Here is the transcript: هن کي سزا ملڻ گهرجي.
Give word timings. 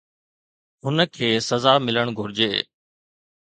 هن 0.85 0.97
کي 1.17 1.29
سزا 1.49 1.73
ملڻ 1.85 2.13
گهرجي. 2.17 2.51